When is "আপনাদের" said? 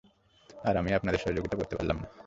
0.93-1.19